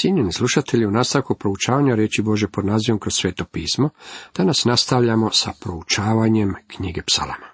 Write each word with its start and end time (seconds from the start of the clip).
Cijenjeni 0.00 0.32
slušatelji, 0.32 0.86
u 0.86 0.90
nastavku 0.90 1.34
proučavanja 1.34 1.94
riječi 1.94 2.22
Bože 2.22 2.48
pod 2.48 2.64
nazivom 2.64 2.98
kroz 2.98 3.14
sveto 3.14 3.44
pismo, 3.44 3.90
danas 4.36 4.64
nastavljamo 4.64 5.30
sa 5.32 5.52
proučavanjem 5.60 6.54
knjige 6.66 7.02
psalama. 7.02 7.46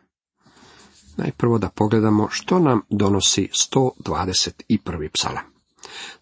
Najprvo 1.16 1.58
da 1.58 1.68
pogledamo 1.68 2.28
što 2.30 2.58
nam 2.58 2.80
donosi 2.90 3.48
121. 3.72 5.08
psalam. 5.12 5.42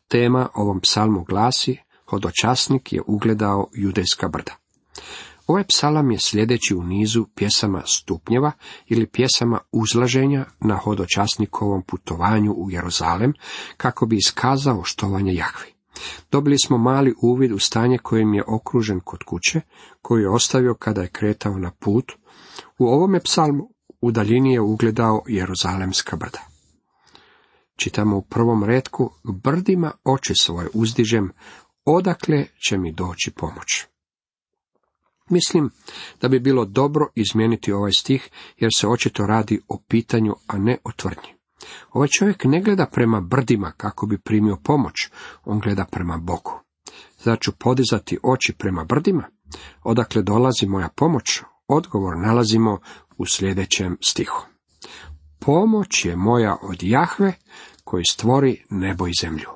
Tema 0.09 0.49
ovom 0.55 0.81
psalmu 0.81 1.25
glasi, 1.25 1.77
hodočasnik 2.11 2.93
je 2.93 3.03
ugledao 3.07 3.69
judejska 3.73 4.29
brda. 4.29 4.53
Ovaj 5.47 5.65
psalam 5.65 6.11
je 6.11 6.19
sljedeći 6.19 6.75
u 6.75 6.83
nizu 6.83 7.27
pjesama 7.35 7.83
stupnjeva 7.87 8.53
ili 8.87 9.07
pjesama 9.07 9.59
uzlaženja 9.73 10.45
na 10.61 10.77
hodočasnikovom 10.77 11.83
putovanju 11.83 12.53
u 12.53 12.71
Jeruzalem, 12.71 13.33
kako 13.77 14.07
bi 14.07 14.17
iskazao 14.17 14.85
štovanje 14.85 15.35
Jahvi. 15.35 15.82
Dobili 16.31 16.59
smo 16.59 16.79
mali 16.79 17.15
uvid 17.23 17.53
u 17.53 17.59
stanje 17.59 17.99
kojim 17.99 18.35
je 18.35 18.45
okružen 18.47 19.01
kod 19.01 19.23
kuće, 19.25 19.61
koju 20.03 20.23
je 20.23 20.31
ostavio 20.31 20.75
kada 20.75 21.03
je 21.03 21.09
kretao 21.09 21.59
na 21.59 21.71
put. 21.71 22.13
U 22.79 22.87
ovome 22.87 23.21
psalmu 23.21 23.71
u 24.01 24.11
daljini 24.11 24.53
je 24.53 24.61
ugledao 24.61 25.23
Jeruzalemska 25.27 26.17
brda. 26.17 26.41
Čitamo 27.77 28.17
u 28.17 28.23
prvom 28.23 28.65
redku, 28.65 29.11
brdima 29.25 29.93
oči 30.05 30.33
svoje 30.41 30.69
uzdižem, 30.75 31.33
odakle 31.85 32.47
će 32.69 32.79
mi 32.79 32.93
doći 32.93 33.31
pomoć. 33.31 33.87
Mislim 35.31 35.71
da 36.21 36.29
bi 36.29 36.41
bilo 36.41 36.65
dobro 36.65 37.07
izmijeniti 37.15 37.73
ovaj 37.73 37.93
stih, 37.99 38.31
jer 38.59 38.71
se 38.77 38.89
očito 38.89 39.27
radi 39.27 39.61
o 39.69 39.79
pitanju, 39.89 40.35
a 40.47 40.59
ne 40.59 40.79
o 40.85 40.93
tvrdnji. 40.93 41.42
Ovaj 41.93 42.09
čovjek 42.09 42.45
ne 42.45 42.61
gleda 42.61 42.87
prema 42.87 43.21
brdima 43.21 43.73
kako 43.77 44.07
bi 44.07 44.19
primio 44.19 44.57
pomoć, 44.57 45.11
on 45.45 45.59
gleda 45.59 45.85
prema 45.85 46.19
Bogu. 46.19 46.61
Zar 47.19 47.39
ću 47.41 47.53
podizati 47.53 48.19
oči 48.23 48.53
prema 48.53 48.85
brdima? 48.85 49.25
Odakle 49.83 50.23
dolazi 50.23 50.67
moja 50.67 50.89
pomoć? 50.89 51.41
Odgovor 51.69 52.19
nalazimo 52.19 52.79
u 53.19 53.27
sljedećem 53.27 53.99
stihu. 54.01 54.47
Pomoć 55.39 56.05
je 56.05 56.17
moja 56.17 56.57
od 56.63 56.83
Jahve 56.83 57.33
koji 57.85 58.05
stvori 58.05 58.65
nebo 58.71 59.07
i 59.07 59.13
zemlju. 59.21 59.49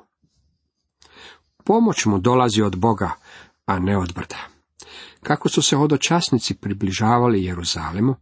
Pomoć 1.63 2.05
mu 2.05 2.19
dolazi 2.19 2.61
od 2.61 2.75
Boga, 2.75 3.11
a 3.65 3.79
ne 3.79 3.97
od 3.97 4.13
brda. 4.13 4.37
Kako 5.23 5.49
su 5.49 5.61
se 5.61 5.75
hodočasnici 5.75 6.55
približavali 6.55 7.43
Jeruzalemu, 7.43 8.15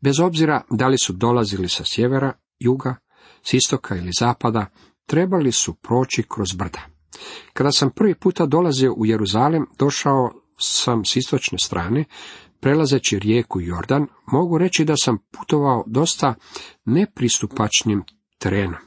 bez 0.00 0.20
obzira 0.20 0.62
da 0.70 0.86
li 0.86 0.98
su 0.98 1.12
dolazili 1.12 1.68
sa 1.68 1.84
sjevera, 1.84 2.32
juga, 2.60 2.96
s 3.44 3.54
istoka 3.54 3.96
ili 3.96 4.10
zapada, 4.18 4.66
trebali 5.06 5.52
su 5.52 5.74
proći 5.74 6.22
kroz 6.28 6.52
brda. 6.52 6.80
Kada 7.52 7.72
sam 7.72 7.90
prvi 7.90 8.14
puta 8.14 8.46
dolazio 8.46 8.92
u 8.92 9.06
Jeruzalem, 9.06 9.66
došao 9.78 10.30
sam 10.58 11.04
s 11.04 11.16
istočne 11.16 11.58
strane, 11.58 12.04
prelazeći 12.60 13.18
rijeku 13.18 13.60
Jordan, 13.60 14.06
mogu 14.26 14.58
reći 14.58 14.84
da 14.84 14.94
sam 14.96 15.18
putovao 15.30 15.84
dosta 15.86 16.34
nepristupačnim 16.84 18.02
terenom. 18.38 18.80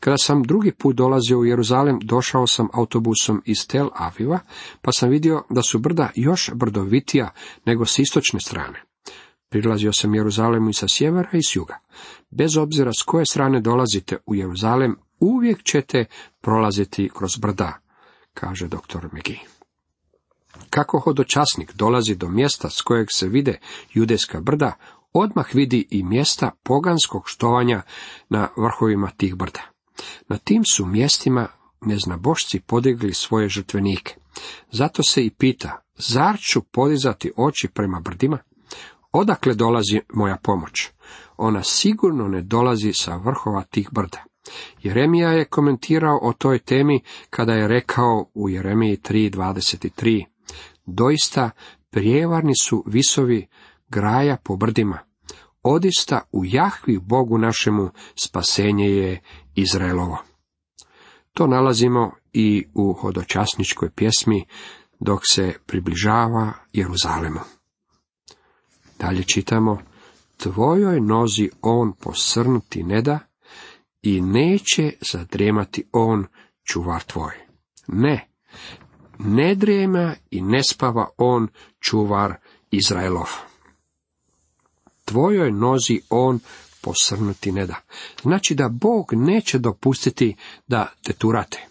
Kada 0.00 0.16
sam 0.16 0.42
drugi 0.42 0.72
put 0.72 0.96
dolazio 0.96 1.38
u 1.38 1.44
Jeruzalem, 1.44 1.98
došao 2.02 2.46
sam 2.46 2.68
autobusom 2.72 3.42
iz 3.44 3.66
Tel 3.68 3.88
Aviva, 3.94 4.38
pa 4.82 4.92
sam 4.92 5.10
vidio 5.10 5.42
da 5.50 5.62
su 5.62 5.78
brda 5.78 6.10
još 6.14 6.50
brdovitija 6.54 7.30
nego 7.64 7.86
s 7.86 7.98
istočne 7.98 8.40
strane. 8.40 8.82
Prilazio 9.48 9.92
sam 9.92 10.14
Jeruzalemu 10.14 10.70
i 10.70 10.74
sa 10.74 10.88
sjevera 10.88 11.30
i 11.32 11.42
s 11.42 11.56
juga. 11.56 11.78
Bez 12.30 12.56
obzira 12.56 12.90
s 13.00 13.02
koje 13.02 13.26
strane 13.26 13.60
dolazite 13.60 14.16
u 14.26 14.34
Jeruzalem, 14.34 14.96
uvijek 15.20 15.62
ćete 15.62 16.04
prolaziti 16.40 17.10
kroz 17.14 17.36
brda, 17.36 17.80
kaže 18.34 18.68
dr. 18.68 19.06
Megi. 19.12 19.38
Kako 20.70 20.98
hodočasnik 20.98 21.72
dolazi 21.74 22.14
do 22.14 22.28
mjesta 22.28 22.70
s 22.70 22.80
kojeg 22.80 23.06
se 23.10 23.28
vide 23.28 23.58
judejska 23.94 24.40
brda, 24.40 24.72
odmah 25.12 25.54
vidi 25.54 25.86
i 25.90 26.02
mjesta 26.02 26.50
poganskog 26.62 27.22
štovanja 27.26 27.82
na 28.28 28.48
vrhovima 28.56 29.10
tih 29.16 29.34
brda. 29.34 29.62
Na 30.28 30.38
tim 30.38 30.64
su 30.64 30.86
mjestima 30.86 31.48
neznabošci 31.80 32.60
podigli 32.60 33.14
svoje 33.14 33.48
žrtvenike. 33.48 34.14
Zato 34.70 35.02
se 35.02 35.26
i 35.26 35.30
pita, 35.30 35.82
zar 35.98 36.38
ću 36.38 36.62
podizati 36.62 37.32
oči 37.36 37.68
prema 37.68 38.00
brdima? 38.00 38.38
Odakle 39.18 39.54
dolazi 39.54 40.00
moja 40.14 40.36
pomoć? 40.42 40.90
Ona 41.36 41.62
sigurno 41.62 42.28
ne 42.28 42.42
dolazi 42.42 42.92
sa 42.92 43.16
vrhova 43.16 43.62
tih 43.62 43.88
brda. 43.92 44.24
Jeremija 44.82 45.30
je 45.30 45.44
komentirao 45.44 46.18
o 46.22 46.32
toj 46.32 46.58
temi 46.58 47.00
kada 47.30 47.52
je 47.52 47.68
rekao 47.68 48.26
u 48.34 48.48
Jeremiji 48.48 48.96
3.23. 48.96 50.24
Doista 50.86 51.50
prijevarni 51.90 52.52
su 52.62 52.84
visovi 52.86 53.46
graja 53.88 54.36
po 54.44 54.56
brdima. 54.56 54.98
Odista 55.62 56.20
u 56.32 56.44
Jahvi 56.44 56.98
Bogu 56.98 57.38
našemu 57.38 57.90
spasenje 58.14 58.86
je 58.86 59.22
Izraelovo. 59.54 60.18
To 61.32 61.46
nalazimo 61.46 62.12
i 62.32 62.64
u 62.74 62.92
hodočasničkoj 62.92 63.90
pjesmi 63.90 64.44
dok 65.00 65.20
se 65.30 65.54
približava 65.66 66.52
Jeruzalemu. 66.72 67.55
Dalje 68.98 69.22
čitamo, 69.22 69.78
tvojoj 70.36 71.00
nozi 71.00 71.50
on 71.62 71.92
posrnuti 71.92 72.82
ne 72.82 73.02
da 73.02 73.18
i 74.02 74.20
neće 74.20 74.92
zadremati 75.12 75.84
on 75.92 76.26
čuvar 76.64 77.02
tvoj. 77.02 77.32
Ne, 77.86 78.28
ne 79.18 79.54
drema 79.54 80.14
i 80.30 80.40
ne 80.40 80.62
spava 80.70 81.08
on 81.18 81.48
čuvar 81.80 82.34
Izraelov. 82.70 83.28
Tvojoj 85.04 85.52
nozi 85.52 86.00
on 86.10 86.40
posrnuti 86.80 87.52
ne 87.52 87.66
da. 87.66 87.76
Znači 88.22 88.54
da 88.54 88.68
Bog 88.68 89.12
neće 89.12 89.58
dopustiti 89.58 90.36
da 90.66 90.92
te 91.02 91.12
turate. 91.12 91.66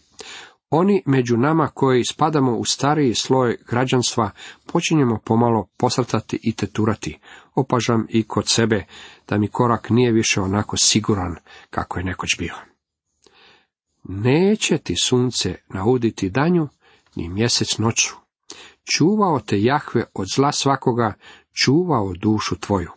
Oni 0.78 1.04
među 1.06 1.38
nama 1.38 1.68
koji 1.68 2.04
spadamo 2.06 2.58
u 2.58 2.66
stariji 2.66 3.14
sloj 3.14 3.58
građanstva 3.68 4.32
počinjemo 4.66 5.20
pomalo 5.26 5.68
posrtati 5.78 6.40
i 6.44 6.54
teturati. 6.54 7.20
Opažam 7.56 8.08
i 8.10 8.24
kod 8.24 8.50
sebe 8.50 8.86
da 9.28 9.38
mi 9.38 9.48
korak 9.48 9.90
nije 9.90 10.12
više 10.12 10.42
onako 10.42 10.78
siguran 10.78 11.36
kako 11.70 12.00
je 12.00 12.06
nekoć 12.06 12.30
bio. 12.40 12.54
Neće 14.04 14.78
ti 14.78 14.96
sunce 15.04 15.56
nauditi 15.70 16.30
danju, 16.30 16.68
ni 17.16 17.30
mjesec 17.30 17.78
noću. 17.78 18.16
Čuvao 18.84 19.40
te 19.40 19.62
Jahve 19.62 20.04
od 20.14 20.28
zla 20.36 20.52
svakoga, 20.52 21.14
čuvao 21.64 22.14
dušu 22.14 22.60
tvoju. 22.60 22.92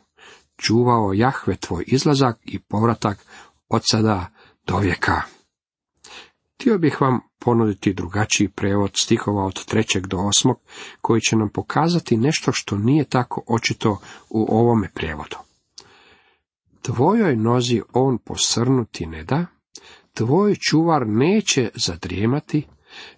Čuvao 0.56 1.12
Jahve 1.12 1.56
tvoj 1.56 1.84
izlazak 1.87 2.38
i 2.44 2.59
povratak 2.59 3.27
od 3.69 3.83
sada 3.84 4.27
do 4.67 4.78
vijeka. 4.78 5.38
Htio 6.61 6.79
bih 6.79 7.01
vam 7.01 7.21
ponuditi 7.39 7.95
drugačiji 7.95 8.49
prevod 8.49 8.91
stihova 8.95 9.45
od 9.45 9.65
trećeg 9.65 10.07
do 10.07 10.19
osmog, 10.19 10.61
koji 11.01 11.21
će 11.21 11.37
nam 11.37 11.49
pokazati 11.49 12.17
nešto 12.17 12.53
što 12.53 12.79
nije 12.79 13.05
tako 13.05 13.43
očito 13.47 14.01
u 14.31 14.47
ovome 14.59 14.91
prijevodu. 14.95 15.37
Tvojoj 16.83 17.37
nozi 17.37 17.83
on 17.93 18.19
posrnuti 18.19 19.07
ne 19.07 19.25
da, 19.25 19.47
tvoj 20.15 20.55
čuvar 20.55 21.07
neće 21.07 21.71
zadrijemati, 21.75 22.67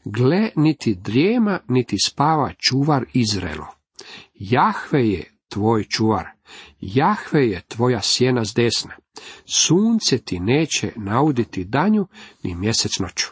gle 0.04 0.50
niti 0.56 0.94
drijema 0.94 1.60
niti 1.68 1.96
spava 2.06 2.52
čuvar 2.58 3.04
Izraelo. 3.12 3.66
Jahve 4.34 5.08
je 5.08 5.32
tvoj 5.48 5.84
čuvar, 5.84 6.26
Jahve 6.80 7.48
je 7.48 7.62
tvoja 7.68 8.00
sjena 8.02 8.44
s 8.44 8.54
desna, 8.54 8.94
sunce 9.44 10.18
ti 10.18 10.40
neće 10.40 10.92
nauditi 10.96 11.64
danju 11.64 12.06
ni 12.42 12.54
mjesec 12.54 12.98
noću. 12.98 13.26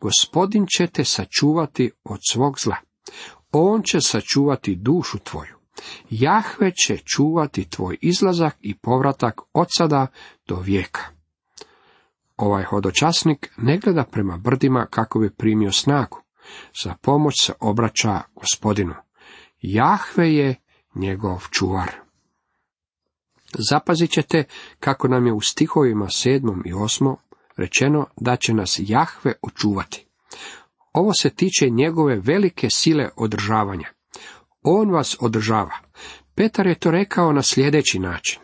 Gospodin 0.00 0.66
će 0.76 0.86
te 0.86 1.04
sačuvati 1.04 1.90
od 2.04 2.18
svog 2.30 2.58
zla. 2.60 2.76
On 3.52 3.82
će 3.82 4.00
sačuvati 4.00 4.76
dušu 4.76 5.18
tvoju. 5.18 5.54
Jahve 6.10 6.70
će 6.86 6.96
čuvati 6.96 7.70
tvoj 7.70 7.98
izlazak 8.00 8.56
i 8.60 8.78
povratak 8.78 9.40
od 9.52 9.66
sada 9.70 10.06
do 10.48 10.56
vijeka. 10.56 11.02
Ovaj 12.36 12.64
hodočasnik 12.64 13.52
ne 13.56 13.78
gleda 13.78 14.04
prema 14.04 14.36
brdima 14.36 14.86
kako 14.90 15.18
bi 15.18 15.30
primio 15.30 15.72
snagu. 15.72 16.22
Za 16.84 16.94
pomoć 17.02 17.34
se 17.40 17.52
obraća 17.60 18.20
gospodinu. 18.34 18.94
Jahve 19.60 20.34
je 20.34 20.54
njegov 20.94 21.46
čuvar. 21.50 21.90
Zapazit 23.58 24.10
ćete 24.10 24.44
kako 24.80 25.08
nam 25.08 25.26
je 25.26 25.32
u 25.32 25.40
stihovima 25.40 26.10
sedmom 26.10 26.62
i 26.66 26.72
osmom 26.72 27.16
rečeno 27.56 28.06
da 28.20 28.36
će 28.36 28.54
nas 28.54 28.80
Jahve 28.82 29.32
očuvati. 29.42 30.06
Ovo 30.92 31.14
se 31.14 31.30
tiče 31.30 31.70
njegove 31.70 32.20
velike 32.20 32.68
sile 32.70 33.08
održavanja. 33.16 33.88
On 34.62 34.90
vas 34.90 35.16
održava. 35.20 35.78
Petar 36.34 36.66
je 36.66 36.78
to 36.78 36.90
rekao 36.90 37.32
na 37.32 37.42
sljedeći 37.42 37.98
način. 37.98 38.40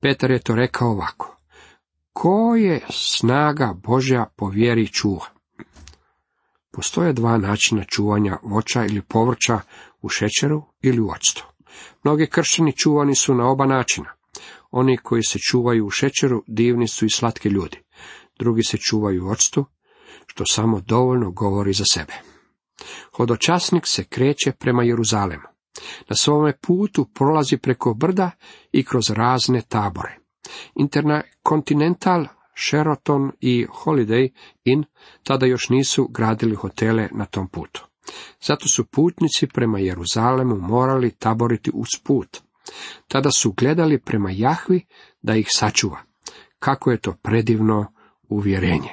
Petar 0.00 0.30
je 0.30 0.38
to 0.38 0.54
rekao 0.54 0.88
ovako. 0.88 1.36
Ko 2.12 2.56
je 2.56 2.80
snaga 2.90 3.74
Božja 3.86 4.26
po 4.36 4.48
vjeri 4.48 4.88
čuva? 4.88 5.26
Postoje 6.72 7.12
dva 7.12 7.38
načina 7.38 7.84
čuvanja 7.84 8.38
voća 8.42 8.84
ili 8.84 9.02
povrća 9.02 9.60
u 10.02 10.08
šećeru 10.08 10.62
ili 10.82 11.00
u 11.00 11.08
octu. 11.08 11.46
Mnogi 12.04 12.26
kršćani 12.26 12.76
čuvani 12.76 13.14
su 13.14 13.34
na 13.34 13.48
oba 13.48 13.66
načina. 13.66 14.17
Oni 14.70 14.96
koji 14.96 15.22
se 15.22 15.38
čuvaju 15.38 15.86
u 15.86 15.90
šećeru 15.90 16.44
divni 16.46 16.88
su 16.88 17.06
i 17.06 17.10
slatki 17.10 17.48
ljudi. 17.48 17.78
Drugi 18.38 18.62
se 18.62 18.78
čuvaju 18.78 19.26
u 19.26 19.28
octu, 19.28 19.64
što 20.26 20.44
samo 20.46 20.80
dovoljno 20.80 21.30
govori 21.30 21.72
za 21.72 21.84
sebe. 21.84 22.12
Hodočasnik 23.16 23.86
se 23.86 24.04
kreće 24.04 24.52
prema 24.52 24.82
Jeruzalemu. 24.82 25.42
Na 26.08 26.16
svome 26.16 26.58
putu 26.66 27.04
prolazi 27.14 27.56
preko 27.56 27.94
brda 27.94 28.30
i 28.72 28.84
kroz 28.84 29.10
razne 29.10 29.62
tabore. 29.68 30.18
Interkontinental, 30.74 32.26
Sheraton 32.66 33.32
i 33.40 33.66
Holiday 33.84 34.30
Inn 34.64 34.84
tada 35.22 35.46
još 35.46 35.68
nisu 35.68 36.08
gradili 36.08 36.54
hotele 36.54 37.08
na 37.12 37.24
tom 37.24 37.48
putu. 37.48 37.86
Zato 38.42 38.68
su 38.68 38.84
putnici 38.84 39.46
prema 39.46 39.78
Jeruzalemu 39.78 40.56
morali 40.56 41.10
taboriti 41.10 41.70
uz 41.74 41.88
put. 42.04 42.47
Tada 43.08 43.30
su 43.30 43.52
gledali 43.52 44.00
prema 44.00 44.30
Jahvi 44.32 44.86
da 45.22 45.36
ih 45.36 45.46
sačuva. 45.50 45.98
Kako 46.58 46.90
je 46.90 47.00
to 47.00 47.16
predivno 47.22 47.92
uvjerenje. 48.28 48.90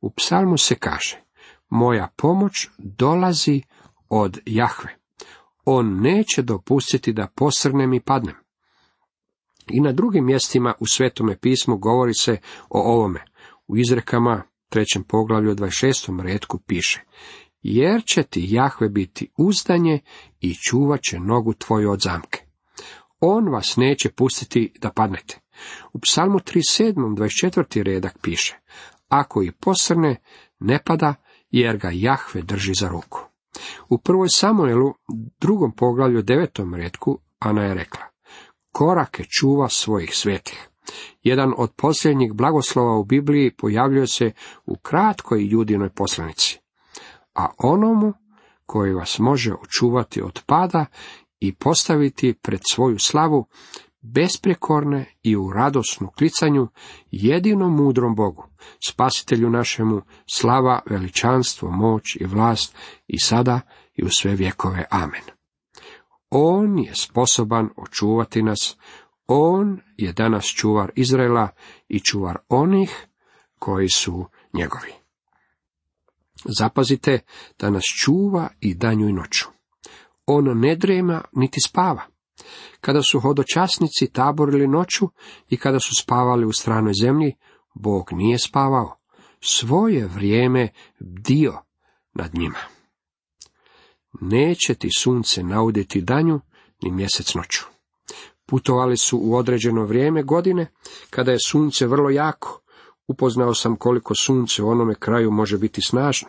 U 0.00 0.10
psalmu 0.10 0.58
se 0.58 0.74
kaže, 0.74 1.22
moja 1.68 2.08
pomoć 2.16 2.68
dolazi 2.78 3.62
od 4.08 4.38
Jahve. 4.46 4.96
On 5.64 6.00
neće 6.00 6.42
dopustiti 6.42 7.12
da 7.12 7.28
posrnem 7.34 7.94
i 7.94 8.00
padnem. 8.00 8.34
I 9.70 9.80
na 9.80 9.92
drugim 9.92 10.26
mjestima 10.26 10.74
u 10.80 10.86
Svetome 10.86 11.38
pismu 11.38 11.76
govori 11.76 12.14
se 12.14 12.36
o 12.70 12.80
ovome. 12.80 13.24
U 13.66 13.76
izrekama, 13.76 14.42
trećem 14.68 15.04
poglavlju 15.04 15.54
26. 15.54 16.22
redku 16.22 16.58
piše, 16.58 17.04
jer 17.62 18.04
će 18.04 18.22
ti 18.22 18.46
Jahve 18.48 18.88
biti 18.88 19.30
uzdanje 19.38 20.00
i 20.40 20.54
čuvat 20.54 21.00
će 21.02 21.18
nogu 21.20 21.54
tvoju 21.54 21.90
od 21.90 22.00
zamke. 22.00 22.45
On 23.20 23.48
vas 23.48 23.76
neće 23.76 24.10
pustiti 24.10 24.72
da 24.80 24.90
padnete. 24.90 25.40
U 25.92 25.98
psalmu 25.98 26.38
37. 26.38 26.94
24. 26.94 27.82
redak 27.82 28.18
piše, 28.22 28.56
ako 29.08 29.42
i 29.42 29.52
posrne, 29.52 30.16
ne 30.58 30.82
pada, 30.84 31.14
jer 31.50 31.76
ga 31.76 31.90
Jahve 31.92 32.42
drži 32.42 32.72
za 32.74 32.88
ruku. 32.88 33.20
U 33.88 33.98
prvoj 33.98 34.28
Samuelu, 34.28 34.94
drugom 35.40 35.72
poglavlju, 35.72 36.22
devetom 36.22 36.74
redku, 36.74 37.18
Ana 37.38 37.62
je 37.62 37.74
rekla, 37.74 38.02
korake 38.72 39.24
čuva 39.24 39.68
svojih 39.68 40.10
svetih. 40.14 40.68
Jedan 41.22 41.52
od 41.56 41.72
posljednjih 41.76 42.32
blagoslova 42.32 42.98
u 42.98 43.04
Bibliji 43.04 43.56
pojavljuje 43.56 44.06
se 44.06 44.32
u 44.66 44.76
kratkoj 44.76 45.48
judinoj 45.48 45.90
poslanici. 45.90 46.58
A 47.34 47.46
onomu 47.58 48.12
koji 48.66 48.94
vas 48.94 49.18
može 49.18 49.54
očuvati 49.54 50.22
od 50.22 50.42
pada 50.46 50.86
i 51.40 51.54
postaviti 51.54 52.34
pred 52.42 52.60
svoju 52.70 52.98
slavu, 52.98 53.46
besprekorne 54.00 55.04
i 55.22 55.36
u 55.36 55.52
radosnu 55.52 56.10
klicanju 56.18 56.68
jedinom 57.10 57.76
mudrom 57.76 58.14
Bogu, 58.14 58.46
spasitelju 58.88 59.50
našemu, 59.50 60.02
slava, 60.32 60.80
veličanstvo, 60.90 61.70
moć 61.70 62.16
i 62.20 62.24
vlast 62.24 62.76
i 63.06 63.18
sada 63.18 63.60
i 63.94 64.04
u 64.04 64.08
sve 64.10 64.34
vjekove. 64.34 64.84
Amen. 64.90 65.22
On 66.30 66.78
je 66.78 66.94
sposoban 66.94 67.68
očuvati 67.76 68.42
nas, 68.42 68.76
on 69.26 69.80
je 69.96 70.12
danas 70.12 70.44
čuvar 70.44 70.92
Izraela 70.94 71.48
i 71.88 72.00
čuvar 72.00 72.38
onih 72.48 73.06
koji 73.58 73.88
su 73.88 74.26
njegovi. 74.52 74.92
Zapazite 76.58 77.18
da 77.58 77.70
nas 77.70 77.84
čuva 77.84 78.48
i 78.60 78.74
danju 78.74 79.08
i 79.08 79.12
noću. 79.12 79.55
On 80.26 80.58
ne 80.58 80.76
drema 80.76 81.22
niti 81.32 81.60
spava. 81.60 82.02
Kada 82.80 83.02
su 83.02 83.20
hodočasnici 83.20 84.12
taborili 84.12 84.66
noću 84.68 85.08
i 85.48 85.56
kada 85.56 85.80
su 85.80 85.94
spavali 86.02 86.46
u 86.46 86.52
stranoj 86.52 86.92
zemlji, 87.02 87.34
Bog 87.74 88.12
nije 88.12 88.38
spavao. 88.38 88.96
Svoje 89.40 90.06
vrijeme 90.06 90.68
dio 91.00 91.62
nad 92.14 92.34
njima. 92.34 92.58
Neće 94.20 94.74
ti 94.74 94.88
sunce 94.98 95.42
nauditi 95.42 96.00
danju, 96.00 96.40
ni 96.82 96.90
mjesec 96.90 97.34
noću. 97.34 97.64
Putovali 98.46 98.96
su 98.96 99.18
u 99.22 99.36
određeno 99.36 99.84
vrijeme 99.84 100.22
godine, 100.22 100.66
kada 101.10 101.32
je 101.32 101.38
sunce 101.46 101.86
vrlo 101.86 102.10
jako. 102.10 102.60
Upoznao 103.08 103.54
sam 103.54 103.76
koliko 103.76 104.14
sunce 104.14 104.62
u 104.62 104.68
onome 104.68 104.94
kraju 104.94 105.30
može 105.30 105.58
biti 105.58 105.82
snažno. 105.82 106.28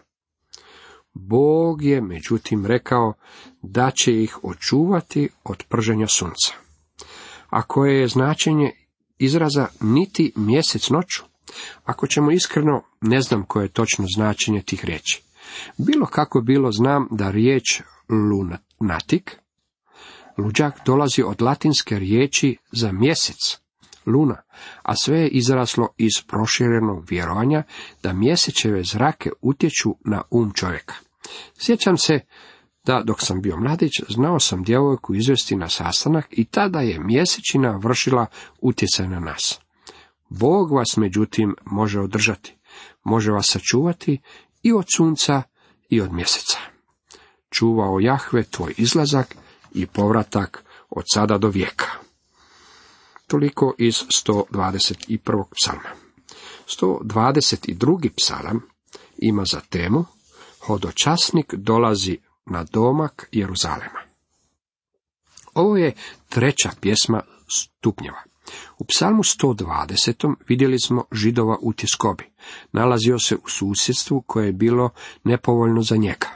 Bog 1.19 1.84
je 1.84 2.02
međutim 2.02 2.66
rekao 2.66 3.14
da 3.62 3.92
će 3.92 4.24
ih 4.24 4.38
očuvati 4.44 5.30
od 5.44 5.64
prženja 5.69 6.08
sunca. 6.08 6.54
A 7.50 7.62
koje 7.62 8.00
je 8.00 8.08
značenje 8.08 8.72
izraza 9.18 9.68
niti 9.81 10.34
mjesec 10.36 10.90
noću? 10.90 11.24
Ako 11.84 12.08
ćemo 12.08 12.31
iskreno, 12.31 12.84
ne 13.02 13.22
znam 13.22 13.44
koje 13.44 13.66
je 13.66 13.74
točno 13.74 14.06
značenje 14.16 14.62
tih 14.62 14.86
riječi. 14.86 15.24
Bilo 15.78 16.06
kako 16.06 16.42
bilo 16.42 16.72
znam 16.72 17.08
da 17.12 17.31
riječ 17.31 17.81
lunatik, 18.10 19.38
luđak 20.38 20.74
dolazi 20.86 21.22
od 21.22 21.42
latinske 21.42 22.00
riječi 22.00 22.58
za 22.72 22.92
mjesec, 22.92 23.58
luna, 24.06 24.42
a 24.84 24.96
sve 24.96 25.20
je 25.20 25.30
izraslo 25.30 25.88
iz 25.98 26.12
proširenog 26.28 27.06
vjerovanja 27.10 27.63
da 28.04 28.13
mjesečeve 28.13 28.84
zrake 28.84 29.30
utječu 29.42 29.96
na 30.06 30.22
um 30.31 30.52
čovjeka. 30.54 30.96
Sjećam 31.60 31.98
se 31.98 32.19
da 32.86 33.02
dok 33.06 33.22
sam 33.22 33.42
bio 33.42 33.58
mladić, 33.58 33.92
znao 34.10 34.40
sam 34.40 34.64
djevojku 34.64 35.16
izvesti 35.16 35.56
na 35.56 35.69
sastanak 35.69 36.28
i 36.31 36.46
tada 36.46 36.80
je 36.80 37.00
mjesečina 37.00 37.80
vršila 37.84 38.25
utjecaj 38.62 39.08
na 39.08 39.19
nas. 39.19 39.60
Bog 40.30 40.72
vas 40.72 40.98
međutim 40.98 41.56
može 41.66 42.00
održati, 42.00 42.56
može 43.04 43.31
vas 43.31 43.48
sačuvati 43.48 44.22
i 44.64 44.74
od 44.74 44.86
sunca 44.96 45.42
i 45.90 46.02
od 46.02 46.14
mjeseca. 46.14 46.58
Čuvao 47.50 48.00
Jahve 48.00 48.44
tvoj 48.44 48.74
izlazak 48.78 49.36
i 49.74 49.86
povratak 49.86 50.63
od 50.90 51.04
sada 51.13 51.38
do 51.38 51.48
vijeka. 51.48 51.88
Toliko 53.28 53.75
iz 53.78 53.96
121. 53.96 55.44
psalma. 55.56 55.90
122. 56.68 58.10
psalam 58.18 58.62
ima 59.18 59.44
za 59.46 59.60
temu 59.70 60.06
hodočasnik 60.68 61.54
dolazi 61.54 62.18
na 62.46 62.64
domak 62.64 63.30
Jeruzalema. 63.31 64.00
Ovo 65.53 65.77
je 65.77 65.94
treća 66.30 66.72
pjesma 66.82 67.22
stupnjeva. 67.48 68.24
U 68.77 68.86
psalmu 68.86 69.24
120. 69.24 70.36
vidjeli 70.48 70.80
smo 70.80 71.03
židova 71.12 71.58
u 71.62 71.74
tjeskobi. 71.74 72.24
Nalazio 72.72 73.20
se 73.20 73.36
u 73.36 73.50
susjedstvu 73.50 74.22
koje 74.22 74.46
je 74.46 74.53
bilo 74.53 74.89
nepovoljno 75.24 75.82
za 75.82 75.96
njega. 75.96 76.27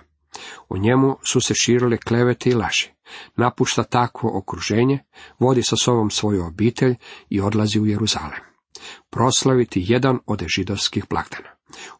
U 0.69 0.77
njemu 0.77 1.17
su 1.23 1.41
se 1.41 1.53
širile 1.53 1.97
klevete 1.97 2.49
i 2.49 2.53
laži. 2.53 2.89
Napušta 3.35 3.83
takvo 3.83 4.37
okruženje, 4.37 4.99
vodi 5.39 5.63
sa 5.63 5.75
sobom 5.75 6.09
svoju 6.09 6.45
obitelj 6.45 6.95
i 7.29 7.41
odlazi 7.41 7.79
u 7.79 7.85
Jeruzalem. 7.85 8.39
Proslaviti 9.09 9.85
jedan 9.87 10.19
od 10.25 10.43
židovskih 10.55 11.05
blagdana. 11.09 11.50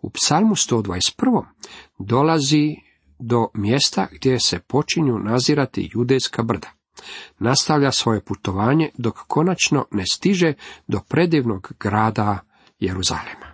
U 0.02 0.10
psalmu 0.10 0.56
121. 0.56 1.44
dolazi 2.00 2.76
do 3.20 3.48
mjesta 3.54 4.08
gdje 4.12 4.40
se 4.40 4.60
počinju 4.60 5.20
nazirati 5.20 5.90
judejska 5.94 6.44
brda. 6.44 6.72
Nastavlja 7.40 7.92
svoje 7.92 8.22
putovanje 8.22 8.90
dok 8.98 9.16
konačno 9.28 9.86
ne 9.92 10.04
stiže 10.12 10.54
do 10.88 11.00
predivnog 11.10 11.74
grada 11.80 12.40
Jeruzalema. 12.80 13.52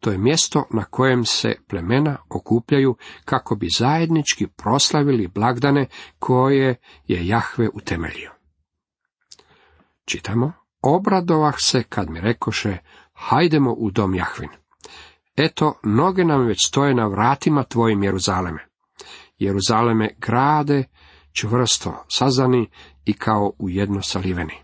To 0.00 0.10
je 0.10 0.18
mjesto 0.18 0.64
na 0.70 0.84
kojem 0.84 1.24
se 1.24 1.54
plemena 1.68 2.16
okupljaju 2.30 2.96
kako 3.24 3.56
bi 3.56 3.68
zajednički 3.78 4.46
proslavili 4.46 5.28
blagdane 5.28 5.86
koje 6.18 6.76
je 7.06 7.26
Jahve 7.26 7.68
utemeljio. 7.74 8.32
Čitamo, 10.04 10.52
obradovah 10.82 11.54
se 11.58 11.82
kad 11.82 12.10
mi 12.10 12.20
rekoše, 12.20 12.76
hajdemo 13.12 13.72
u 13.72 13.90
dom 13.90 14.14
Jahvin. 14.14 14.50
Eto, 15.36 15.74
noge 15.82 16.24
nam 16.24 16.46
već 16.46 16.66
stoje 16.66 16.94
na 16.94 17.06
vratima 17.06 17.64
tvojim 17.64 18.02
Jeruzaleme. 18.02 18.66
Jeruzaleme 19.38 20.08
grade 20.18 20.84
čvrsto 21.32 22.04
sazani 22.08 22.70
i 23.04 23.12
kao 23.12 23.52
u 23.58 23.68
jedno 23.68 24.02
saliveni. 24.02 24.54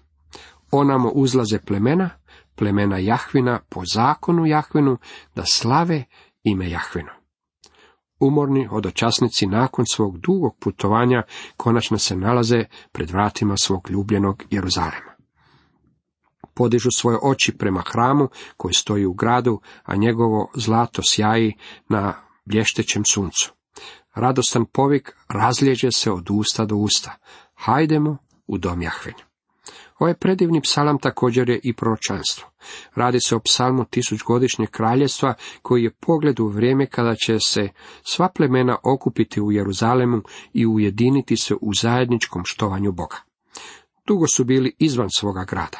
Onamo 0.71 1.09
uzlaze 1.09 1.59
plemena, 1.59 2.11
plemena 2.55 2.99
Jahvina 2.99 3.61
po 3.69 3.83
zakonu 3.95 4.47
Jahvinu, 4.47 4.99
da 5.35 5.43
slave 5.47 6.05
ime 6.43 6.71
Jahvinu. 6.71 7.11
Umorni 8.21 8.65
hodočasnici 8.65 9.47
nakon 9.47 9.85
svog 9.87 10.19
dugog 10.19 10.57
putovanja 10.61 11.23
konačno 11.57 11.99
se 11.99 12.17
nalaze 12.17 12.65
pred 12.93 13.11
vratima 13.11 13.57
svog 13.57 13.91
ljubljenog 13.91 14.45
Jeruzalema. 14.51 15.08
Podižu 16.59 16.88
svoje 16.97 17.19
oči 17.23 17.57
prema 17.59 17.83
hramu 17.87 18.29
koji 18.57 18.75
stoji 18.75 19.07
u 19.07 19.12
gradu, 19.12 19.61
a 19.85 19.97
njegovo 19.97 20.50
zlato 20.55 21.03
sjaji 21.05 21.55
na 21.88 22.15
blještećem 22.45 23.05
suncu. 23.05 23.53
Radostan 24.15 24.65
povik 24.65 25.17
razlijeđe 25.29 25.93
se 25.93 26.11
od 26.12 26.27
usta 26.31 26.65
do 26.65 26.77
usta. 26.77 27.17
Hajdemo 27.55 28.17
u 28.47 28.59
dom 28.59 28.83
Jahven. 28.83 29.15
Ovaj 29.99 30.15
predivni 30.15 30.61
psalam 30.61 30.99
također 30.99 31.49
je 31.49 31.61
i 31.62 31.73
proročanstvo. 31.73 32.49
Radi 32.95 33.21
se 33.21 33.37
o 33.37 33.41
psalmu 33.41 33.85
tisućgodišnjeg 33.85 34.71
kraljestva 34.71 35.35
koji 35.62 35.83
je 35.83 35.95
pogled 36.00 36.41
u 36.41 36.47
vrijeme 36.47 36.87
kada 36.87 37.15
će 37.15 37.38
se 37.41 37.69
sva 38.03 38.29
plemena 38.29 38.77
okupiti 38.83 39.41
u 39.41 39.53
Jeruzalemu 39.53 40.23
i 40.53 40.67
ujediniti 40.67 41.37
se 41.37 41.55
u 41.61 41.75
zajedničkom 41.75 42.43
štovanju 42.45 42.93
Boga. 42.93 43.27
Dugo 44.09 44.27
su 44.27 44.45
bili 44.45 44.75
izvan 44.79 45.09
svoga 45.11 45.45
grada. 45.45 45.79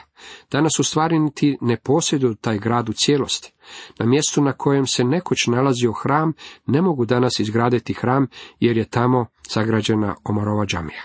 Danas 0.50 0.78
u 0.78 0.85
stvari 0.85 1.18
niti 1.18 1.58
ne 1.61 1.76
posjeduju 1.76 2.35
taj 2.35 2.58
grad 2.58 2.88
u 2.88 2.92
cijelosti. 2.92 3.52
Na 3.99 4.06
mjestu 4.06 4.42
na 4.42 4.52
kojem 4.52 4.87
se 4.87 5.04
nekoć 5.04 5.38
nalazio 5.47 5.92
hram, 5.92 6.32
ne 6.66 6.82
mogu 6.82 7.04
danas 7.04 7.40
izgraditi 7.40 7.94
hram, 7.94 8.26
jer 8.61 8.76
je 8.76 8.90
tamo 8.90 9.26
sagrađena 9.49 10.14
Omarova 10.25 10.66
džamija. 10.66 11.02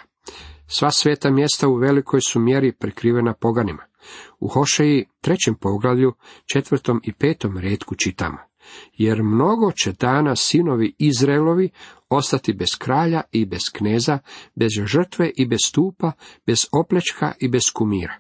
Sva 0.67 0.91
sveta 0.91 1.31
mjesta 1.31 1.67
u 1.67 1.75
velikoj 1.75 2.21
su 2.21 2.39
mjeri 2.39 2.71
prekrivena 2.71 3.33
poganima. 3.33 3.83
U 4.39 4.47
Hošeji 4.47 5.05
trećem 5.21 5.55
poglavlju, 5.55 6.13
četvrtom 6.53 7.01
i 7.03 7.13
petom 7.13 7.57
redku 7.57 7.95
čitamo. 7.95 8.37
Jer 8.97 9.23
mnogo 9.23 9.71
će 9.71 9.91
dana 9.91 10.35
sinovi 10.35 10.95
Izraelovi 10.97 11.69
ostati 12.09 12.53
bez 12.53 12.67
kralja 12.77 13.21
i 13.31 13.45
bez 13.45 13.61
kneza, 13.73 14.19
bez 14.55 14.71
žrtve 14.85 15.31
i 15.35 15.45
bez 15.45 15.59
stupa, 15.65 16.11
bez 16.45 16.67
oplečka 16.71 17.33
i 17.39 17.47
bez 17.47 17.63
kumira. 17.73 18.17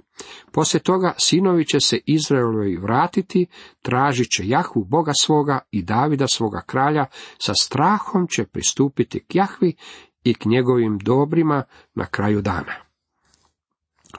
Poslije 0.51 0.83
toga 0.83 1.13
sinovi 1.17 1.65
će 1.65 1.79
se 1.79 1.99
Izraelovi 2.05 2.77
vratiti, 2.77 3.45
tražit 3.81 4.27
će 4.35 4.47
Jahvu 4.47 4.85
Boga 4.85 5.11
svoga 5.21 5.59
i 5.71 5.81
Davida 5.81 6.27
svoga 6.27 6.61
kralja, 6.61 7.05
sa 7.37 7.53
strahom 7.61 8.27
će 8.27 8.45
pristupiti 8.45 9.19
k 9.19 9.35
Jahvi 9.35 9.75
i 10.23 10.33
k 10.33 10.45
njegovim 10.45 10.97
dobrima 10.97 11.63
na 11.95 12.05
kraju 12.05 12.41
dana. 12.41 12.73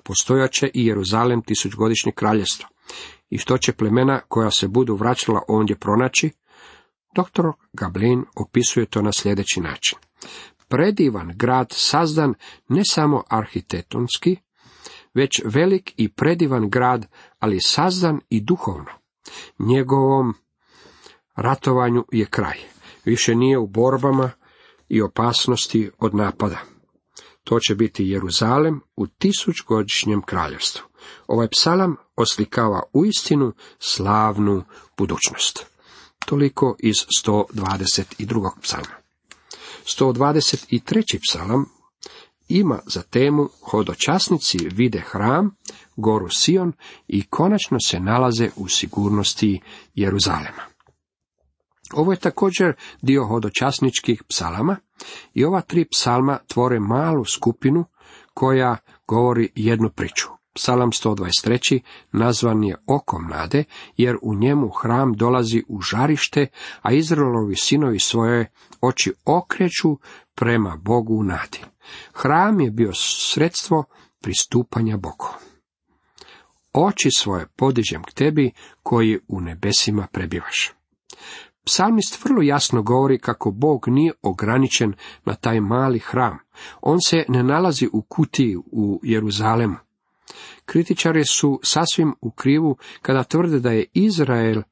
Postojaće 0.02 0.70
i 0.74 0.86
Jeruzalem 0.86 1.42
tisućgodišnje 1.42 2.12
kraljestvo. 2.12 2.68
I 3.30 3.38
što 3.38 3.58
će 3.58 3.72
plemena 3.72 4.20
koja 4.28 4.50
se 4.50 4.68
budu 4.68 4.94
vraćala 4.94 5.42
ondje 5.48 5.76
pronaći? 5.76 6.30
Doktor 7.14 7.52
Gablin 7.72 8.24
opisuje 8.36 8.86
to 8.86 9.02
na 9.02 9.12
sljedeći 9.12 9.60
način. 9.60 9.98
Predivan 10.68 11.32
grad 11.34 11.66
sazdan 11.70 12.34
ne 12.68 12.82
samo 12.84 13.22
arhitektonski, 13.28 14.36
već 15.14 15.42
velik 15.44 15.94
i 15.96 16.12
predivan 16.12 16.70
grad, 16.70 17.06
ali 17.38 17.60
sazdan 17.60 18.20
i 18.28 18.40
duhovno. 18.40 18.90
Njegovom 19.58 20.34
ratovanju 21.36 22.04
je 22.12 22.26
kraj. 22.26 22.58
Više 23.04 23.34
nije 23.34 23.58
u 23.58 23.66
borbama 23.66 24.30
i 24.88 25.02
opasnosti 25.02 25.90
od 25.98 26.14
napada. 26.14 26.58
To 27.44 27.58
će 27.60 27.74
biti 27.74 28.08
Jeruzalem 28.08 28.80
u 28.96 29.06
tisućgodišnjem 29.06 30.22
kraljevstvu. 30.22 30.82
Ovaj 31.26 31.48
psalam 31.48 31.96
oslikava 32.16 32.82
uistinu 32.92 33.52
slavnu 33.78 34.64
budućnost. 34.98 35.66
Toliko 36.26 36.76
iz 36.78 36.96
122. 37.26 38.50
psalma. 38.62 38.94
123. 39.84 41.18
psalam 41.28 41.66
ima 42.48 42.78
za 42.86 43.02
temu 43.02 43.48
hodočasnici 43.70 44.58
vide 44.72 45.02
hram, 45.10 45.56
goru 45.96 46.28
Sion 46.30 46.72
i 47.08 47.22
konačno 47.22 47.78
se 47.86 48.00
nalaze 48.00 48.50
u 48.56 48.68
sigurnosti 48.68 49.60
Jeruzalema. 49.94 50.62
Ovo 51.92 52.12
je 52.12 52.18
također 52.18 52.72
dio 53.02 53.26
hodočasničkih 53.26 54.22
psalama 54.28 54.76
i 55.34 55.44
ova 55.44 55.60
tri 55.60 55.84
psalma 55.84 56.38
tvore 56.48 56.80
malu 56.80 57.24
skupinu 57.24 57.84
koja 58.34 58.76
govori 59.06 59.48
jednu 59.54 59.90
priču. 59.90 60.28
Psalam 60.54 60.90
123. 60.90 61.80
nazvan 62.12 62.64
je 62.64 62.76
okom 62.86 63.26
nade, 63.28 63.64
jer 63.96 64.16
u 64.22 64.34
njemu 64.34 64.68
hram 64.68 65.12
dolazi 65.12 65.62
u 65.68 65.80
žarište, 65.80 66.46
a 66.82 66.92
Izraelovi 66.92 67.56
sinovi 67.56 67.98
svoje 67.98 68.50
oči 68.80 69.12
okreću 69.24 69.98
prema 70.34 70.76
Bogu 70.76 71.14
u 71.14 71.22
nadi. 71.22 71.60
Hram 72.12 72.60
je 72.60 72.70
bio 72.70 72.92
sredstvo 72.94 73.84
pristupanja 74.20 74.96
Bogu. 74.96 75.28
Oči 76.72 77.08
svoje 77.10 77.46
podižem 77.56 78.02
k 78.02 78.12
tebi, 78.12 78.52
koji 78.82 79.18
u 79.28 79.40
nebesima 79.40 80.06
prebivaš. 80.12 80.72
Psalmist 81.64 82.24
vrlo 82.24 82.42
jasno 82.42 82.82
govori 82.82 83.18
kako 83.18 83.50
Bog 83.50 83.88
nije 83.88 84.12
ograničen 84.22 84.94
na 85.24 85.34
taj 85.34 85.60
mali 85.60 85.98
hram. 85.98 86.38
On 86.80 87.00
se 87.00 87.24
ne 87.28 87.42
nalazi 87.42 87.88
u 87.92 88.02
kutiji 88.02 88.56
u 88.56 89.00
Jeruzalemu. 89.02 89.83
Kritičari 90.64 91.24
su 91.24 91.60
sasvim 91.62 92.14
u 92.20 92.30
krivu 92.30 92.76
kada 93.02 93.24
tvrde 93.24 93.60
da 93.60 93.70
je 93.70 93.86
Izrael 93.94 94.62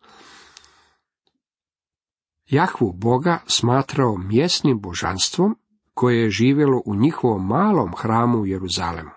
Jahvu 2.47 2.92
Boga 2.92 3.38
smatrao 3.47 4.16
mjesnim 4.16 4.81
božanstvom 4.81 5.57
koje 5.95 6.23
je 6.23 6.31
živjelo 6.31 6.83
u 6.87 6.95
njihovom 6.95 7.47
malom 7.47 7.92
hramu 7.97 8.38
u 8.38 8.47
Jeruzalemu. 8.47 9.11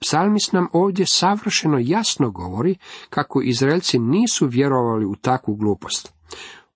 Psalmist 0.00 0.52
nam 0.52 0.68
ovdje 0.72 1.06
savršeno 1.06 1.78
jasno 1.80 2.30
govori 2.30 2.76
kako 3.10 3.42
Izraelci 3.42 3.98
nisu 3.98 4.46
vjerovali 4.46 5.06
u 5.06 5.16
takvu 5.16 5.54
glupost. 5.54 6.12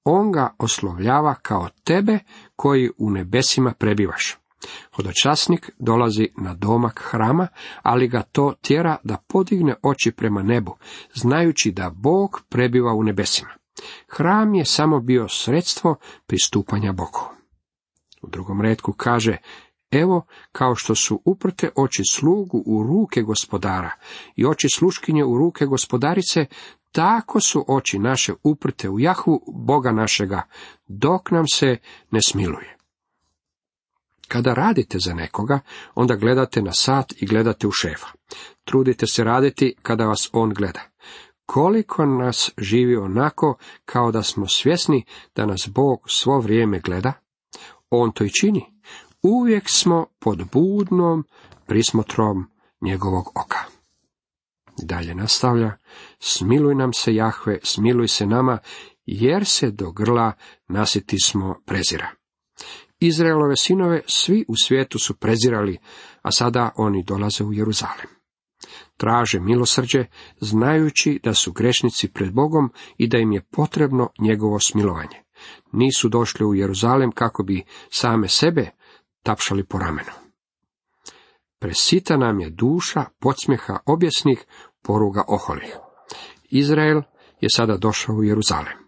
On 0.04 0.32
ga 0.32 0.54
oslovljava 0.58 1.34
kao 1.34 1.68
tebe 1.84 2.18
koji 2.56 2.90
u 2.98 3.10
nebesima 3.10 3.72
prebivaš. 3.78 4.38
Hodočasnik 4.96 5.70
dolazi 5.78 6.28
na 6.36 6.54
domak 6.54 7.00
hrama, 7.04 7.48
ali 7.82 8.08
ga 8.08 8.22
to 8.22 8.54
tjera 8.60 8.96
da 9.04 9.16
podigne 9.28 9.74
oči 9.82 10.12
prema 10.12 10.42
nebu, 10.42 10.76
znajući 11.14 11.72
da 11.72 11.90
Bog 11.90 12.42
prebiva 12.48 12.94
u 12.94 13.02
nebesima. 13.02 13.50
Hram 14.08 14.54
je 14.54 14.64
samo 14.64 15.00
bio 15.00 15.28
sredstvo 15.28 15.96
pristupanja 16.26 16.92
Bogu. 16.92 17.30
U 18.22 18.28
drugom 18.28 18.60
redku 18.60 18.92
kaže, 18.92 19.36
evo 19.90 20.26
kao 20.52 20.74
što 20.74 20.94
su 20.94 21.22
uprte 21.24 21.70
oči 21.76 22.02
slugu 22.10 22.62
u 22.66 22.82
ruke 22.82 23.22
gospodara 23.22 23.90
i 24.36 24.46
oči 24.46 24.68
sluškinje 24.74 25.24
u 25.24 25.38
ruke 25.38 25.66
gospodarice, 25.66 26.46
tako 26.92 27.40
su 27.40 27.64
oči 27.68 27.98
naše 27.98 28.32
uprte 28.42 28.90
u 28.90 29.00
Jahvu 29.00 29.40
Boga 29.54 29.92
našega, 29.92 30.42
dok 30.86 31.30
nam 31.30 31.48
se 31.48 31.76
ne 32.10 32.22
smiluje. 32.22 32.73
Kada 34.34 34.54
radite 34.54 34.98
za 34.98 35.14
nekoga, 35.14 35.60
onda 35.94 36.16
gledate 36.16 36.62
na 36.62 36.72
sat 36.72 37.12
i 37.16 37.26
gledate 37.26 37.66
u 37.66 37.70
šefa. 37.70 38.06
Trudite 38.64 39.06
se 39.06 39.24
raditi 39.24 39.74
kada 39.82 40.06
vas 40.06 40.30
on 40.32 40.50
gleda. 40.54 40.80
Koliko 41.46 42.06
nas 42.06 42.50
živi 42.58 42.96
onako 42.96 43.56
kao 43.84 44.12
da 44.12 44.22
smo 44.22 44.46
svjesni 44.48 45.04
da 45.36 45.46
nas 45.46 45.68
Bog 45.68 45.98
svo 46.06 46.40
vrijeme 46.40 46.80
gleda? 46.80 47.12
On 47.90 48.12
to 48.12 48.24
i 48.24 48.30
čini. 48.40 48.64
Uvijek 49.22 49.68
smo 49.68 50.06
pod 50.18 50.42
budnom 50.52 51.24
prismotrom 51.66 52.50
njegovog 52.80 53.28
oka. 53.34 53.58
Dalje 54.82 55.14
nastavlja, 55.14 55.72
smiluj 56.18 56.74
nam 56.74 56.92
se 56.92 57.14
Jahve, 57.14 57.58
smiluj 57.62 58.08
se 58.08 58.26
nama, 58.26 58.58
jer 59.06 59.46
se 59.46 59.70
do 59.70 59.92
grla 59.92 60.32
nasiti 60.68 61.16
smo 61.24 61.62
prezira. 61.66 62.23
Izraelove 63.06 63.56
sinove 63.56 64.02
svi 64.06 64.44
u 64.48 64.54
svijetu 64.56 64.98
su 64.98 65.14
prezirali, 65.14 65.78
a 66.22 66.30
sada 66.30 66.70
oni 66.76 67.04
dolaze 67.04 67.44
u 67.44 67.52
Jeruzalem. 67.52 68.08
Traže 68.96 69.40
milosrđe, 69.40 70.04
znajući 70.40 71.20
da 71.22 71.34
su 71.34 71.52
grešnici 71.52 72.08
pred 72.08 72.32
Bogom 72.32 72.72
i 72.98 73.08
da 73.08 73.18
im 73.18 73.32
je 73.32 73.42
potrebno 73.50 74.08
njegovo 74.18 74.60
smilovanje. 74.60 75.22
Nisu 75.72 76.08
došli 76.08 76.46
u 76.46 76.54
Jeruzalem 76.54 77.12
kako 77.12 77.42
bi 77.42 77.64
same 77.90 78.28
sebe 78.28 78.70
tapšali 79.22 79.64
po 79.64 79.78
ramenu. 79.78 80.12
Presita 81.58 82.16
nam 82.16 82.40
je 82.40 82.50
duša 82.50 83.04
podsmjeha 83.20 83.78
objesnih 83.86 84.44
poruga 84.82 85.24
oholih. 85.28 85.76
Izrael 86.50 87.02
je 87.40 87.48
sada 87.50 87.76
došao 87.76 88.14
u 88.14 88.24
Jeruzalem. 88.24 88.78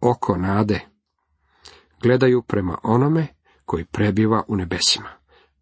Oko 0.00 0.36
nade 0.36 0.95
gledaju 2.02 2.42
prema 2.42 2.78
onome 2.82 3.26
koji 3.64 3.84
prebiva 3.84 4.42
u 4.48 4.56
nebesima. 4.56 5.08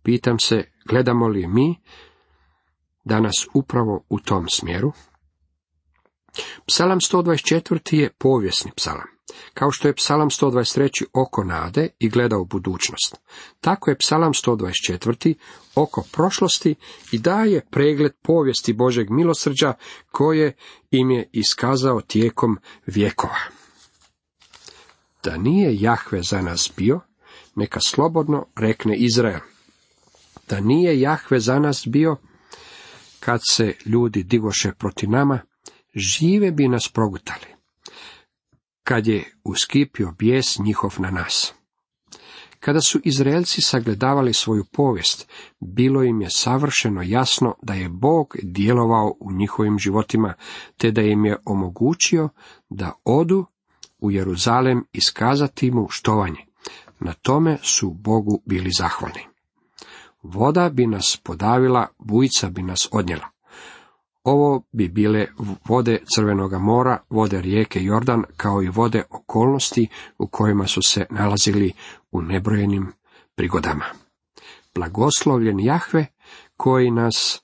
Pitam 0.02 0.38
se, 0.38 0.64
gledamo 0.88 1.28
li 1.28 1.46
mi 1.46 1.80
danas 3.04 3.46
upravo 3.54 4.04
u 4.08 4.18
tom 4.18 4.48
smjeru? 4.48 4.92
Psalam 6.66 7.00
124. 7.00 7.96
je 7.96 8.12
povijesni 8.18 8.70
psalam. 8.76 9.14
Kao 9.54 9.70
što 9.70 9.88
je 9.88 9.94
psalam 9.94 10.30
123. 10.30 11.04
oko 11.12 11.44
nade 11.44 11.88
i 11.98 12.08
gleda 12.08 12.38
u 12.38 12.44
budućnost. 12.44 13.16
Tako 13.60 13.90
je 13.90 13.98
psalam 13.98 14.32
124. 14.32 15.34
oko 15.74 16.04
prošlosti 16.12 16.74
i 17.12 17.18
daje 17.18 17.66
pregled 17.70 18.12
povijesti 18.22 18.72
Božeg 18.72 19.10
milosrđa 19.10 19.74
koje 20.10 20.56
im 20.90 21.10
je 21.10 21.28
iskazao 21.32 22.00
tijekom 22.00 22.58
vjekova. 22.86 23.63
Da 25.24 25.36
nije 25.36 25.80
Jahve 25.80 26.22
za 26.22 26.42
nas 26.42 26.72
bio, 26.76 27.00
neka 27.56 27.80
slobodno 27.80 28.46
rekne 28.56 28.96
Izrael. 28.96 29.40
Da 30.48 30.60
nije 30.60 31.00
Jahve 31.00 31.40
za 31.40 31.58
nas 31.58 31.86
bio, 31.86 32.16
kad 33.20 33.40
se 33.50 33.74
ljudi 33.86 34.22
digoše 34.22 34.72
proti 34.72 35.06
nama, 35.06 35.40
žive 35.94 36.50
bi 36.50 36.68
nas 36.68 36.88
progutali. 36.88 37.46
Kad 38.82 39.06
je 39.06 39.24
uskipio 39.44 40.12
bijes 40.18 40.58
njihov 40.58 40.94
na 40.98 41.10
nas. 41.10 41.54
Kada 42.60 42.80
su 42.80 43.00
Izraelci 43.04 43.60
sagledavali 43.60 44.32
svoju 44.32 44.64
povijest, 44.72 45.28
bilo 45.60 46.02
im 46.02 46.20
je 46.20 46.30
savršeno 46.30 47.02
jasno 47.02 47.54
da 47.62 47.74
je 47.74 47.88
Bog 47.88 48.36
djelovao 48.42 49.14
u 49.20 49.32
njihovim 49.32 49.78
životima, 49.78 50.34
te 50.76 50.90
da 50.90 51.02
im 51.02 51.24
je 51.24 51.36
omogućio 51.44 52.28
da 52.70 52.92
odu 53.04 53.46
u 54.04 54.10
Jeruzalem 54.10 54.84
iskazati 54.92 55.70
mu 55.70 55.86
štovanje. 55.90 56.46
Na 57.00 57.12
tome 57.12 57.58
su 57.62 57.90
Bogu 57.90 58.42
bili 58.46 58.70
zahvalni. 58.78 59.20
Voda 60.22 60.68
bi 60.68 60.86
nas 60.86 61.20
podavila, 61.24 61.86
bujica 61.98 62.50
bi 62.50 62.62
nas 62.62 62.88
odnjela. 62.92 63.28
Ovo 64.24 64.62
bi 64.72 64.88
bile 64.88 65.26
vode 65.68 65.98
Crvenoga 66.14 66.58
mora, 66.58 66.98
vode 67.10 67.40
rijeke 67.40 67.84
Jordan, 67.84 68.24
kao 68.36 68.62
i 68.62 68.68
vode 68.68 69.02
okolnosti 69.10 69.88
u 70.18 70.26
kojima 70.26 70.66
su 70.66 70.82
se 70.82 71.06
nalazili 71.10 71.72
u 72.12 72.22
nebrojenim 72.22 72.92
prigodama. 73.34 73.84
Blagoslovljen 74.74 75.60
Jahve 75.60 76.06
koji 76.56 76.90
nas 76.90 77.42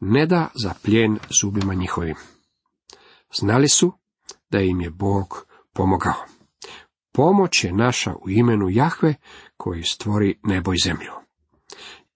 ne 0.00 0.26
da 0.26 0.48
za 0.62 0.74
pljen 0.82 1.18
zubima 1.40 1.74
njihovim. 1.74 2.16
Znali 3.38 3.68
su 3.68 3.92
da 4.50 4.60
im 4.60 4.80
je 4.80 4.90
Bog 4.90 5.45
pomogao. 5.76 6.24
Pomoć 7.12 7.64
je 7.64 7.72
naša 7.72 8.14
u 8.14 8.30
imenu 8.30 8.68
Jahve 8.70 9.14
koji 9.56 9.82
stvori 9.82 10.38
nebo 10.42 10.72
i 10.72 10.78
zemlju. 10.84 11.12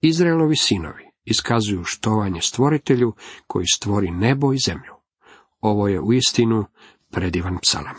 Izraelovi 0.00 0.56
sinovi 0.56 1.10
iskazuju 1.24 1.84
štovanje 1.84 2.40
stvoritelju 2.40 3.12
koji 3.46 3.66
stvori 3.74 4.10
nebo 4.10 4.52
i 4.52 4.58
zemlju. 4.66 4.94
Ovo 5.60 5.88
je 5.88 6.00
uistinu 6.00 6.64
predivan 7.10 7.58
psalam. 7.62 7.96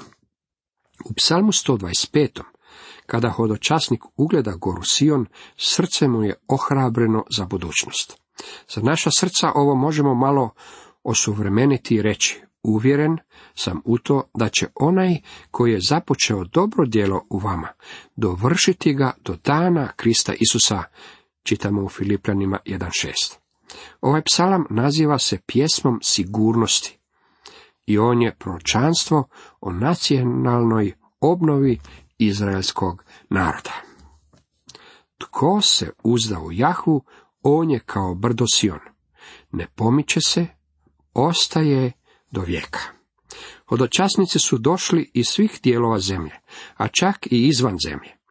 U 1.05 1.13
psalmu 1.13 1.51
125. 1.51 2.41
kada 3.05 3.29
hodočasnik 3.29 4.01
ugleda 4.15 4.51
goru 4.55 4.83
Sion, 4.83 5.25
srce 5.57 6.07
mu 6.07 6.23
je 6.23 6.35
ohrabreno 6.47 7.25
za 7.37 7.45
budućnost. 7.45 8.21
Za 8.69 8.81
naša 8.81 9.11
srca 9.11 9.51
ovo 9.55 9.75
možemo 9.75 10.15
malo 10.15 10.49
osuvremeniti 11.03 11.95
i 11.95 12.01
reći, 12.01 12.41
uvjeren 12.63 13.17
sam 13.55 13.81
u 13.85 13.97
to 13.97 14.23
da 14.33 14.49
će 14.49 14.67
onaj 14.75 15.17
koji 15.51 15.71
je 15.71 15.79
započeo 15.89 16.43
dobro 16.43 16.85
djelo 16.85 17.25
u 17.29 17.37
vama, 17.37 17.67
dovršiti 18.15 18.93
ga 18.93 19.13
do 19.25 19.37
dana 19.43 19.91
Krista 19.95 20.33
Isusa, 20.33 20.83
čitamo 21.43 21.83
u 21.83 21.89
Filipljanima 21.89 22.59
1.6. 22.65 23.37
Ovaj 24.01 24.21
psalam 24.21 24.65
naziva 24.69 25.19
se 25.19 25.39
pjesmom 25.45 25.99
sigurnosti 26.03 26.97
i 27.85 27.97
on 27.97 28.21
je 28.21 28.35
pročanstvo 28.35 29.27
o 29.61 29.71
nacionalnoj 29.71 30.93
obnovi 31.19 31.79
izraelskog 32.17 33.03
naroda. 33.29 33.73
Tko 35.17 35.61
se 35.61 35.91
uzda 36.03 36.39
u 36.39 36.51
Jahu, 36.51 37.03
on 37.43 37.71
je 37.71 37.79
kao 37.79 38.15
brdo 38.15 38.45
Sion. 38.53 38.79
Ne 39.51 39.67
pomiče 39.75 40.19
se, 40.25 40.47
ostaje 41.13 41.91
do 42.31 42.41
vijeka. 42.41 42.79
Hodočasnici 43.69 44.39
su 44.39 44.57
došli 44.57 45.11
iz 45.13 45.25
svih 45.27 45.59
dijelova 45.63 45.99
zemlje, 45.99 46.39
a 46.77 46.87
čak 46.87 47.27
i 47.31 47.47
izvan 47.47 47.77
zemlje. 47.87 48.21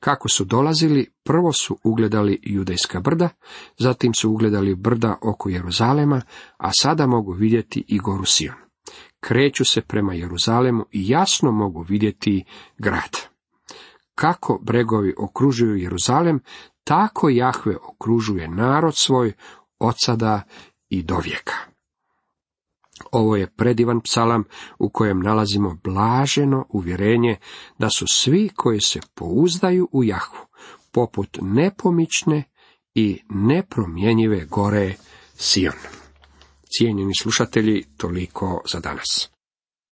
Kako 0.00 0.28
su 0.28 0.44
dolazili, 0.44 1.12
prvo 1.22 1.52
su 1.52 1.78
ugledali 1.84 2.40
judejska 2.42 3.00
brda, 3.00 3.28
zatim 3.78 4.14
su 4.14 4.30
ugledali 4.30 4.74
brda 4.74 5.18
oko 5.22 5.48
Jeruzalema, 5.48 6.22
a 6.56 6.70
sada 6.72 7.06
mogu 7.06 7.32
vidjeti 7.32 7.84
i 7.88 7.98
goru 7.98 8.24
Sion. 8.24 8.54
Kreću 9.20 9.64
se 9.64 9.80
prema 9.80 10.14
Jeruzalemu 10.14 10.84
i 10.92 11.08
jasno 11.08 11.52
mogu 11.52 11.82
vidjeti 11.82 12.44
grad. 12.78 13.16
Kako 14.14 14.58
bregovi 14.62 15.14
okružuju 15.18 15.76
Jeruzalem, 15.76 16.40
tako 16.84 17.28
Jahve 17.28 17.76
okružuje 17.76 18.48
narod 18.48 18.96
svoj 18.96 19.32
od 19.78 19.94
sada 19.98 20.42
i 20.88 21.02
do 21.02 21.18
vijeka. 21.18 21.73
Ovo 23.12 23.36
je 23.36 23.50
predivan 23.56 24.00
psalam 24.00 24.44
u 24.78 24.88
kojem 24.88 25.20
nalazimo 25.20 25.76
blaženo 25.84 26.66
uvjerenje 26.68 27.36
da 27.78 27.90
su 27.90 28.06
svi 28.08 28.50
koji 28.56 28.80
se 28.80 29.00
pouzdaju 29.14 29.88
u 29.92 30.04
Jahvu 30.04 30.46
poput 30.92 31.38
nepomične 31.42 32.44
i 32.94 33.20
nepromjenjive 33.28 34.44
gore 34.44 34.94
Sion. 35.34 35.78
Cijenjeni 36.78 37.14
slušatelji, 37.14 37.84
toliko 37.96 38.62
za 38.72 38.80
danas. 38.80 39.33